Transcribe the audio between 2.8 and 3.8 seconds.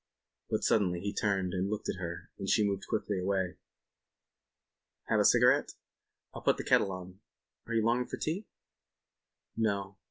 quickly away.